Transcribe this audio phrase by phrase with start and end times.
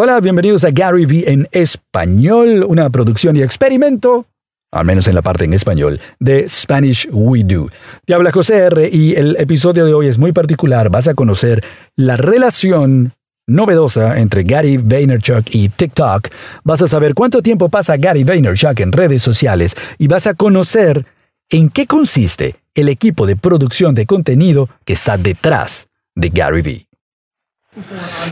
[0.00, 4.26] Hola, bienvenidos a Gary V en español, una producción y experimento,
[4.70, 7.68] al menos en la parte en español, de Spanish We Do.
[8.04, 10.88] Te habla José R y el episodio de hoy es muy particular.
[10.88, 11.64] Vas a conocer
[11.96, 13.10] la relación
[13.48, 16.28] novedosa entre Gary Vaynerchuk y TikTok.
[16.62, 21.06] Vas a saber cuánto tiempo pasa Gary Vaynerchuk en redes sociales y vas a conocer
[21.50, 26.87] en qué consiste el equipo de producción de contenido que está detrás de Gary Vee.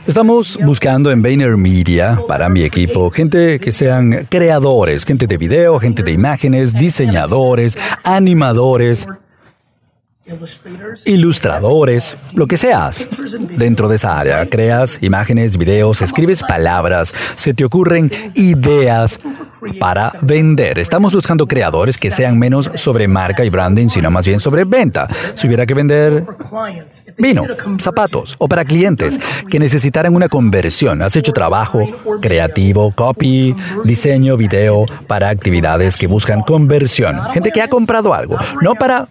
[0.07, 6.03] Estamos buscando en VaynerMedia para mi equipo gente que sean creadores, gente de video, gente
[6.03, 9.07] de imágenes, diseñadores, animadores,
[11.05, 13.07] ilustradores, lo que seas.
[13.57, 19.21] Dentro de esa área, creas imágenes, videos, escribes palabras, se te ocurren ideas
[19.79, 20.79] para vender.
[20.79, 25.09] Estamos buscando creadores que sean menos sobre marca y branding, sino más bien sobre venta.
[25.35, 26.25] Si hubiera que vender
[27.19, 27.45] vino,
[27.79, 31.81] zapatos o para clientes que necesitaran una conversión, has hecho trabajo
[32.21, 37.21] creativo, copy, diseño, video para actividades que buscan conversión.
[37.33, 39.09] Gente que ha comprado algo, no para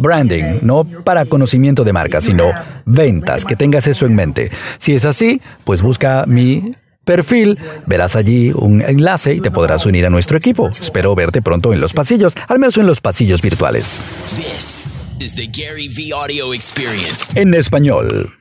[0.00, 2.50] branding, no para conocimiento de marca, sino
[2.84, 4.50] ventas, que tengas eso en mente.
[4.78, 10.06] Si es así, pues busca mi perfil, verás allí un enlace y te podrás unir
[10.06, 10.70] a nuestro equipo.
[10.78, 14.00] Espero verte pronto en los pasillos, al menos en los pasillos virtuales.
[17.34, 18.34] En español.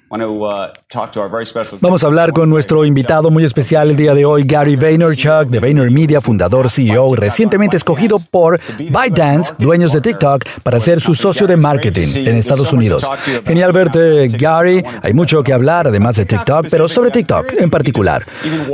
[1.81, 5.59] Vamos a hablar con nuestro invitado muy especial el día de hoy, Gary Vaynerchuk de
[5.59, 11.57] VaynerMedia, fundador, CEO, recientemente escogido por ByteDance, dueños de TikTok, para ser su socio de
[11.57, 13.07] marketing en Estados Unidos.
[13.45, 14.83] Genial verte, Gary.
[15.01, 18.23] Hay mucho que hablar, además de TikTok, pero sobre TikTok en particular.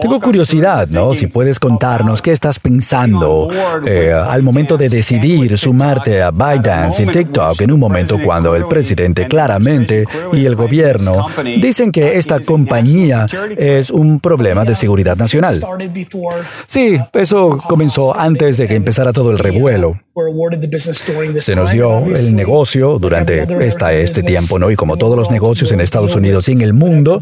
[0.02, 1.12] Tengo curiosidad, ¿no?
[1.12, 3.50] Si puedes contarnos qué estás pensando
[3.86, 8.66] eh, al momento de decidir sumarte a ByteDance y TikTok en un momento cuando el
[8.66, 11.28] presidente claramente y el gobierno
[11.62, 13.26] Dicen que esta compañía
[13.58, 15.64] es un problema de seguridad nacional.
[16.68, 20.00] Sí, eso comenzó antes de que empezara todo el revuelo.
[21.40, 24.70] Se nos dio el negocio durante esta, este tiempo, ¿no?
[24.72, 27.20] Y como todos los negocios en Estados Unidos y en el mundo,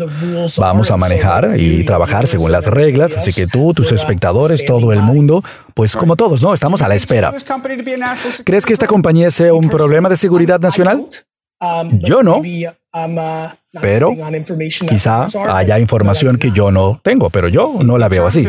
[0.58, 3.16] vamos a manejar y trabajar según las reglas.
[3.16, 6.54] Así que tú, tus espectadores, todo el mundo, pues como todos, ¿no?
[6.54, 7.32] Estamos a la espera.
[8.44, 11.08] ¿Crees que esta compañía sea un problema de seguridad nacional?
[12.02, 12.42] Yo no.
[13.82, 14.16] Pero
[14.88, 18.48] quizá haya información que yo no tengo, pero yo no la veo así.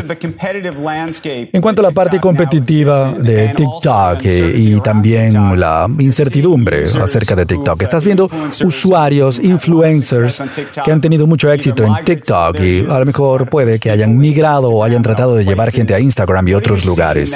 [1.53, 7.81] En cuanto a la parte competitiva de TikTok y también la incertidumbre acerca de TikTok,
[7.81, 8.27] estás viendo
[8.65, 10.43] usuarios, influencers
[10.83, 14.69] que han tenido mucho éxito en TikTok y a lo mejor puede que hayan migrado
[14.69, 17.35] o hayan tratado de llevar gente a Instagram y otros lugares.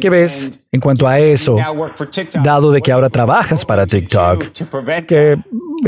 [0.00, 1.56] ¿Qué ves en cuanto a eso,
[2.42, 4.44] dado de que ahora trabajas para TikTok?
[5.06, 5.38] ¿Qué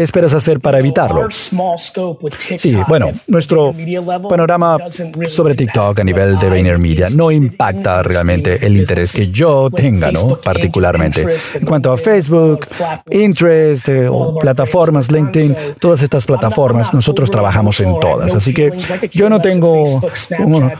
[0.02, 1.28] esperas hacer para evitarlo?
[1.30, 3.74] Sí, bueno, nuestro
[4.28, 4.76] panorama
[5.28, 10.36] sobre TikTok a nivel de VaynerMedia no impacta realmente el interés que yo tenga, ¿no?
[10.42, 11.26] Particularmente.
[11.54, 12.66] En cuanto a Facebook,
[13.10, 14.08] Interest, eh,
[14.40, 18.34] plataformas, LinkedIn, todas estas plataformas, nosotros trabajamos en todas.
[18.34, 18.72] Así que
[19.12, 19.84] yo no tengo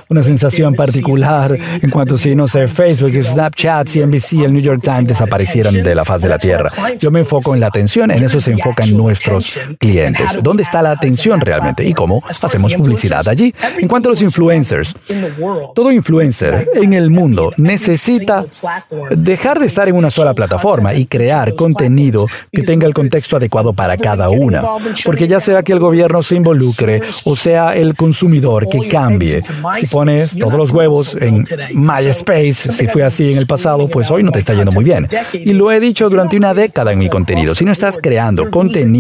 [0.08, 4.82] una, sensación particular en cuanto a si, no sé, Facebook, Snapchat, CNBC, el New York
[4.82, 6.70] Times desaparecieran de la faz de la Tierra.
[6.98, 10.38] Yo me enfoco en la atención, en eso se enfocan nuestros clientes.
[10.42, 13.54] ¿Dónde está la atención realmente y cómo hacemos publicidad allí?
[13.78, 14.94] En cuanto a los influencers,
[15.74, 18.44] todo influencer en el mundo necesita
[19.10, 23.72] dejar de estar en una sola plataforma y crear contenido que tenga el contexto adecuado
[23.72, 24.62] para cada una.
[25.04, 29.42] Porque ya sea que el gobierno se involucre o sea el consumidor que cambie.
[29.76, 34.24] Si pones todos los huevos en MySpace, si fue así en el pasado, pues hoy
[34.24, 35.08] no te está yendo muy bien.
[35.32, 37.54] Y lo he dicho durante una década en mi contenido.
[37.54, 38.95] Si no estás creando contenido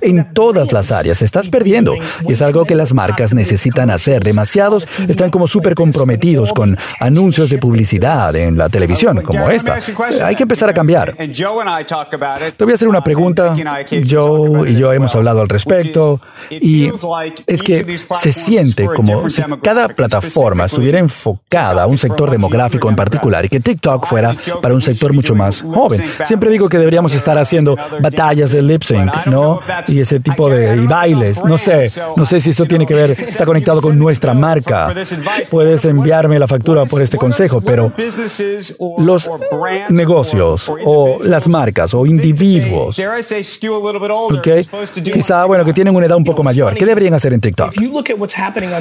[0.00, 1.94] en todas las áreas, estás perdiendo.
[2.26, 4.22] Y es algo que las marcas necesitan hacer.
[4.22, 9.76] Demasiados están como súper comprometidos con anuncios de publicidad en la televisión, como esta.
[10.24, 11.14] Hay que empezar a cambiar.
[11.16, 13.54] Te voy a hacer una pregunta.
[14.08, 16.20] Joe y yo hemos hablado al respecto.
[16.50, 16.90] Y
[17.46, 22.96] es que se siente como si cada plataforma estuviera enfocada a un sector demográfico en
[22.96, 26.02] particular y que TikTok fuera para un sector mucho más joven.
[26.26, 29.60] Siempre digo que deberíamos estar haciendo batallas de lip sync, ¿no?
[29.88, 31.42] Y ese tipo de bailes.
[31.44, 34.92] No sé, no sé si eso tiene que ver, está conectado con nuestra marca.
[35.50, 37.92] Puedes enviarme la factura por este consejo, pero
[38.98, 39.30] los
[39.88, 42.98] negocios o las marcas o individuos,
[44.38, 44.66] okay,
[45.12, 47.74] quizá, bueno, que tienen una edad un poco mayor, ¿qué deberían hacer en TikTok?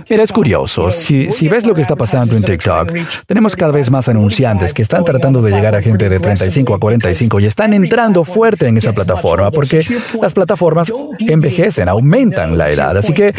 [0.09, 2.91] Mira, es curioso, si, si ves lo que está pasando en TikTok,
[3.25, 6.79] tenemos cada vez más anunciantes que están tratando de llegar a gente de 35 a
[6.79, 9.85] 45 y están entrando fuerte en esa plataforma porque
[10.21, 10.91] las plataformas
[11.27, 12.95] envejecen, aumentan la edad.
[12.97, 13.33] Así que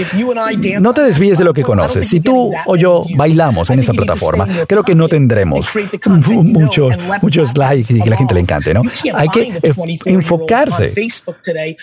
[0.80, 2.06] no te desvíes de lo que conoces.
[2.06, 5.66] Si tú o yo bailamos en esa plataforma, creo que no tendremos
[6.28, 8.82] muchos, muchos likes y que la gente le encante, ¿no?
[9.14, 9.60] Hay que
[10.04, 10.92] enfocarse.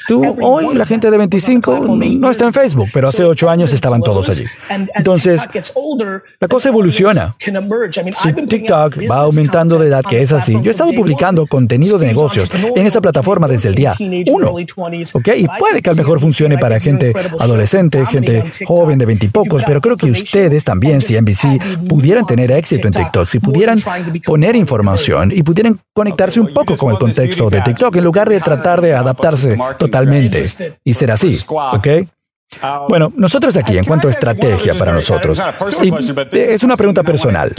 [0.08, 4.02] Tú, hoy la gente de 25 no está en Facebook, pero hace ocho años estaban
[4.02, 4.46] todos allí.
[4.94, 5.42] Entonces,
[6.40, 7.36] la cosa evoluciona.
[7.40, 12.06] Si TikTok va aumentando de edad, que es así, yo he estado publicando contenido de
[12.06, 13.94] negocios en esa plataforma desde el día
[15.14, 15.30] ¿Ok?
[15.38, 19.82] Y puede que a lo mejor funcione para gente adolescente, gente joven de veintipocos, pero
[19.82, 23.80] creo que ustedes también, si NBC, pudieran tener éxito en TikTok, si pudieran
[24.26, 28.40] poner información y pudieran conectarse un poco con el contexto de TikTok en lugar de
[28.40, 30.46] tratar de adaptarse totalmente
[30.84, 31.38] y ser así.
[31.74, 31.88] ¿Ok?
[32.90, 35.40] Bueno, nosotros aquí, en cuanto a estrategia para nosotros,
[36.32, 37.54] es una pregunta personal,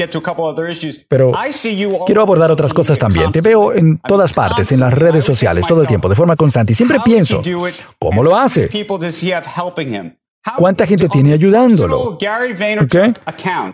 [1.08, 1.32] pero
[2.06, 3.31] quiero abordar otras cosas también.
[3.31, 6.73] Te veo en todas partes, en las redes sociales, todo el tiempo, de forma constante,
[6.73, 7.43] y siempre pienso,
[7.99, 8.69] ¿cómo lo hace?
[10.56, 12.19] ¿Cuánta gente tiene ayudándolo?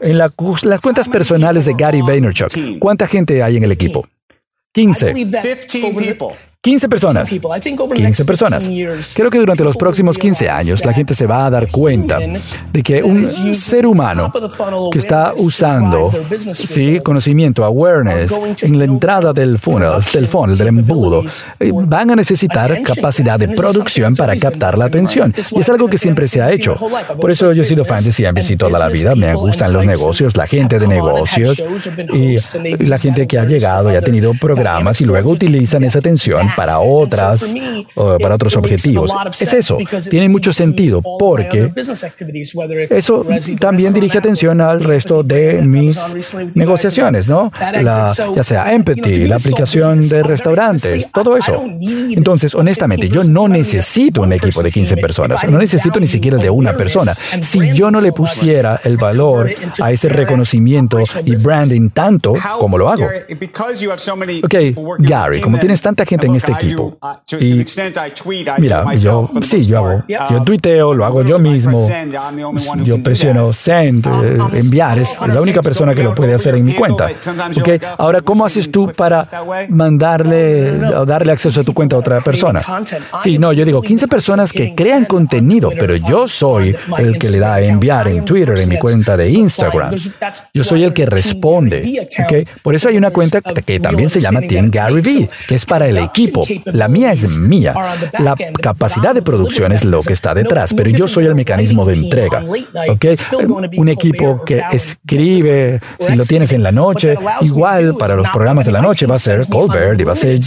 [0.00, 4.06] En las cuentas personales de Gary Vaynerchuk, ¿cuánta gente hay en el equipo?
[4.72, 5.14] 15.
[6.64, 7.28] 15 personas.
[7.28, 8.70] 15 personas.
[9.14, 12.82] Creo que durante los próximos 15 años la gente se va a dar cuenta de
[12.82, 14.32] que un ser humano
[14.90, 16.10] que está usando
[16.54, 18.32] sí, conocimiento, awareness,
[18.62, 21.22] en la entrada del funnel, del funnel, del embudo,
[21.86, 25.34] van a necesitar capacidad de producción para captar la atención.
[25.50, 26.76] Y es algo que siempre se ha hecho.
[27.20, 29.14] Por eso yo he sido fan de CNBC toda la vida.
[29.14, 31.62] Me gustan los negocios, la gente de negocios
[32.10, 32.36] y
[32.86, 36.78] la gente que ha llegado y ha tenido programas y luego utilizan esa atención para
[36.78, 37.44] otras,
[37.94, 39.10] para otros objetivos.
[39.40, 39.78] Es eso,
[40.10, 41.72] tiene mucho sentido porque
[42.90, 43.24] eso
[43.58, 45.98] también dirige atención al resto de mis
[46.54, 47.52] negociaciones, ¿no?
[48.34, 51.64] ya sea Empathy, la aplicación de restaurantes, todo eso.
[52.10, 56.42] Entonces, honestamente, yo no necesito un equipo de 15 personas, no necesito ni siquiera el
[56.42, 57.14] de una persona.
[57.40, 59.50] Si yo no le pusiera el valor
[59.80, 63.06] a ese reconocimiento y branding tanto como lo hago.
[64.44, 64.54] Ok,
[64.98, 66.98] Gary, como tienes tanta gente en este equipo.
[67.40, 67.64] Y
[68.58, 71.78] mira, yo sí, yo hago, yo tuiteo, lo hago yo mismo.
[72.84, 76.74] Yo presiono send, eh, enviar, es la única persona que lo puede hacer en mi
[76.74, 77.08] cuenta.
[77.58, 77.78] Okay.
[77.98, 79.28] Ahora, ¿cómo haces tú para
[79.68, 82.62] mandarle o darle acceso a tu cuenta a otra persona?
[83.22, 87.38] Sí, no, yo digo 15 personas que crean contenido, pero yo soy el que le
[87.38, 89.94] da a enviar en Twitter, en mi cuenta de Instagram.
[90.52, 92.08] Yo soy el que responde.
[92.24, 92.44] Okay.
[92.62, 95.86] Por eso hay una cuenta que también se llama Team Gary V, que es para
[95.86, 96.33] el equipo.
[96.66, 97.74] La mía es mía.
[98.18, 101.94] La capacidad de producción es lo que está detrás, pero yo soy el mecanismo de
[101.94, 102.44] entrega.
[102.88, 103.16] ¿okay?
[103.76, 108.72] Un equipo que escribe, si lo tienes en la noche, igual para los programas de
[108.72, 110.40] la noche va a ser Colbert y va a ser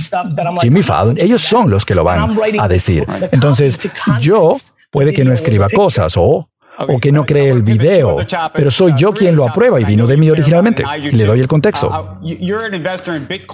[0.62, 1.18] Jimmy Fallon.
[1.20, 3.06] Ellos son los que lo van a decir.
[3.32, 3.78] Entonces,
[4.20, 4.52] yo
[4.92, 8.18] puede que no escriba cosas o o que no cree el video,
[8.54, 10.84] pero soy yo quien lo aprueba y vino de mí originalmente.
[11.12, 12.18] Le doy el contexto.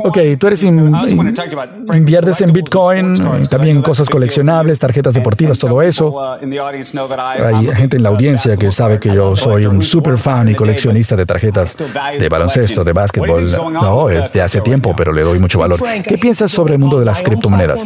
[0.04, 3.14] Ok, tú eres inviertes en Bitcoin,
[3.50, 6.14] también cosas coleccionables, tarjetas deportivas, todo eso.
[6.34, 11.16] Hay gente en la audiencia que sabe que yo soy un super fan y coleccionista
[11.16, 11.78] de tarjetas
[12.20, 13.74] de baloncesto, de básquetbol.
[13.74, 15.80] No, de hace tiempo, pero le doy mucho valor.
[16.04, 17.86] ¿Qué piensas sobre el mundo de las criptomonedas?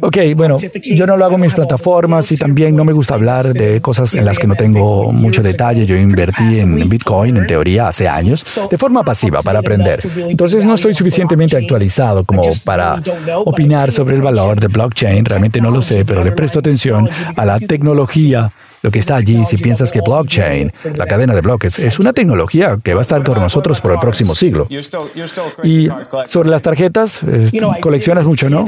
[0.00, 3.52] Ok, bueno, yo no lo hago en mis plataformas y también no me gusta hablar
[3.52, 5.86] de cosas en las que no tengo mucho detalle.
[5.86, 9.98] Yo invertí en Bitcoin, en teoría, hace años, de forma pasiva para aprender.
[10.28, 13.02] Entonces no estoy suficientemente actualizado como para
[13.44, 15.24] opinar sobre el valor de blockchain.
[15.24, 18.52] Realmente no lo sé, pero le presto atención a la tecnología
[18.86, 22.78] lo que está allí si piensas que blockchain, la cadena de bloques, es una tecnología
[22.80, 24.68] que va a estar con nosotros por el próximo siglo.
[25.64, 25.88] Y
[26.28, 27.50] sobre las tarjetas, eh,
[27.80, 28.64] coleccionas mucho, ¿no?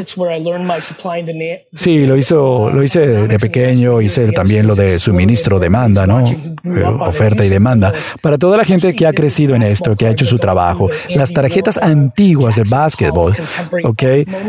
[1.72, 2.98] Sí, lo, hizo, lo hice
[3.28, 6.24] de pequeño, hice también lo de suministro, demanda, ¿no?
[6.24, 7.92] Eh, oferta y demanda.
[8.20, 11.32] Para toda la gente que ha crecido en esto, que ha hecho su trabajo, las
[11.32, 13.36] tarjetas antiguas de básquetbol,
[13.84, 14.02] ¿ok?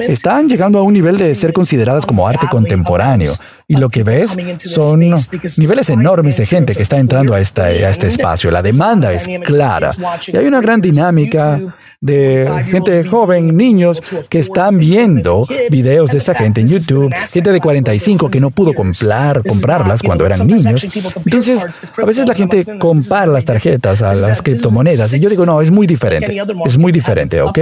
[0.07, 3.33] Están llegando a un nivel de ser consideradas como arte contemporáneo.
[3.71, 4.35] Y lo que ves
[4.65, 5.13] son
[5.59, 8.49] niveles enormes de gente que está entrando a, esta, a este espacio.
[8.51, 9.91] La demanda es clara.
[10.27, 11.59] Y hay una gran dinámica
[12.01, 17.59] de gente joven, niños, que están viendo videos de esta gente en YouTube, gente de
[17.59, 20.85] 45 que no pudo comprar, comprarlas cuando eran niños.
[21.25, 21.61] Entonces,
[21.97, 25.71] a veces la gente compara las tarjetas a las criptomonedas y yo digo, no, es
[25.71, 27.59] muy diferente, es muy diferente, ¿ok?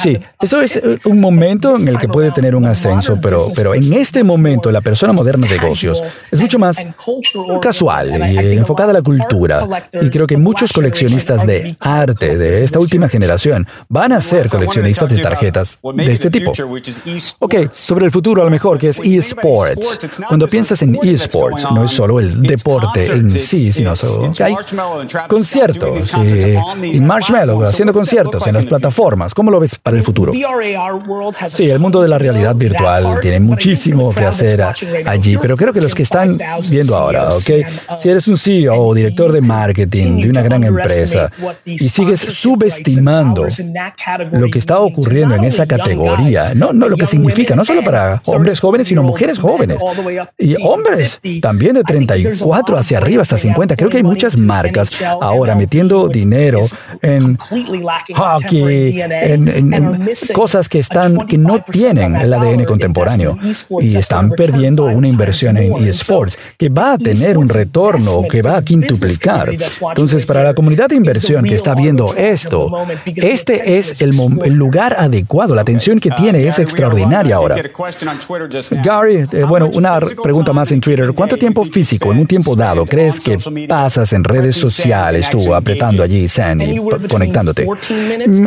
[0.00, 3.74] Sí, esto es eh, un momento en el que puede tener un ascenso, pero, pero
[3.74, 6.76] en este momento la persona moderna de negocios es mucho más
[7.60, 9.66] casual y enfocada a la cultura.
[9.92, 15.08] Y creo que muchos coleccionistas de arte de esta última generación van a ser coleccionistas
[15.10, 16.52] de tarjetas de este tipo.
[17.38, 19.98] Ok, sobre el futuro a lo mejor, que es eSports.
[20.28, 23.94] Cuando piensas en eSports, no es solo el deporte en sí, sino
[24.36, 24.54] que hay
[25.28, 26.10] conciertos
[26.82, 29.34] y, Marshmallow haciendo conciertos en las plataformas.
[29.34, 30.32] ¿Cómo lo ves para el futuro?
[31.48, 34.62] Sí, el mundo de la realidad virtual tiene muchísimo que hacer
[35.06, 36.38] allí, pero creo que los que están
[36.70, 37.98] viendo ahora, ¿ok?
[38.00, 41.30] Si eres un CEO o director de marketing de una gran empresa
[41.64, 43.46] y sigues subestimando
[44.32, 48.20] lo que está ocurriendo en esa categoría, no, no lo que significa, no solo para
[48.26, 49.78] hombres jóvenes, sino mujeres jóvenes
[50.38, 53.76] y hombres también de 34 hacia arriba hasta 50.
[53.76, 56.60] Creo que hay muchas marcas ahora metiendo dinero
[57.02, 57.36] en
[58.14, 63.38] hockey, en, cosas que están que no tienen el ADN contemporáneo
[63.80, 68.56] y están perdiendo una inversión en esports que va a tener un retorno que va
[68.56, 69.50] a quintuplicar.
[69.50, 72.70] Entonces, para la comunidad de inversión que está viendo esto,
[73.06, 74.12] este es el,
[74.44, 75.54] el lugar adecuado.
[75.54, 77.56] La atención que tiene es extraordinaria ahora.
[78.82, 81.12] Gary, eh, bueno, una pregunta más en Twitter.
[81.14, 83.36] ¿Cuánto tiempo físico, en un tiempo dado, crees que
[83.66, 87.66] pasas en redes sociales tú apretando allí, Sandy, conectándote?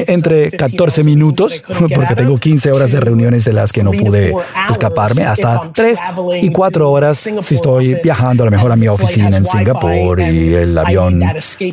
[0.08, 4.34] Entre 14 minutos, porque tengo 15 horas de reuniones de las que no pude
[4.70, 6.00] escaparme, hasta 3
[6.42, 10.54] y 4 horas si estoy viajando a lo mejor a mi oficina en Singapur y
[10.54, 11.22] el avión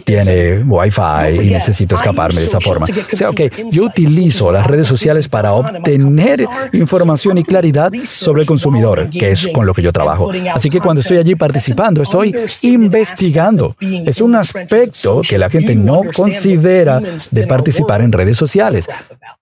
[0.04, 2.86] tiene Wi-Fi y necesito escaparme de esa forma.
[2.86, 3.40] O sea, ok,
[3.70, 9.48] yo utilizo las redes sociales para obtener información y claridad sobre el consumidor, que es
[9.48, 10.30] con lo que yo trabajo.
[10.52, 13.76] Así que cuando estoy allí participando, estoy investigando.
[13.80, 18.86] Es un aspecto que la gente no considera de participar en redes sociales.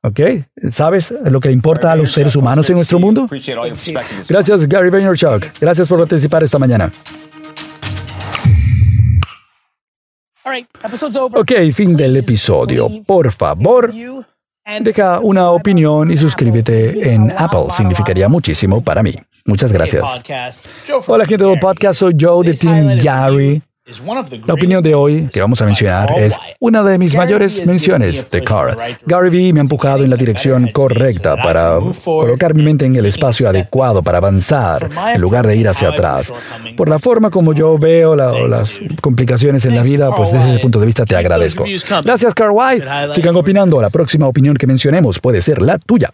[0.03, 0.21] ¿Ok?
[0.71, 3.27] ¿Sabes lo que importa a los seres humanos en nuestro mundo?
[4.29, 5.45] Gracias, Gary Vaynerchuk.
[5.61, 6.91] Gracias por participar esta mañana.
[11.41, 12.89] Ok, fin del episodio.
[13.07, 13.93] Por favor,
[14.81, 17.67] deja una opinión y suscríbete en Apple.
[17.71, 19.15] Significaría muchísimo para mí.
[19.47, 20.05] Muchas gracias.
[21.07, 23.63] Hola gente del podcast, soy Joe de Team Gary.
[24.47, 28.45] La opinión de hoy que vamos a mencionar es una de mis mayores menciones de
[28.45, 28.79] Carr.
[29.05, 33.07] Gary Vee me ha empujado en la dirección correcta para colocar mi mente en el
[33.07, 36.33] espacio adecuado para avanzar en lugar de ir hacia atrás.
[36.77, 40.79] Por la forma como yo veo las complicaciones en la vida, pues desde ese punto
[40.79, 41.65] de vista te agradezco.
[42.05, 42.87] Gracias, Carl White.
[43.15, 43.81] Sigan opinando.
[43.81, 46.13] La próxima opinión que mencionemos puede ser la tuya.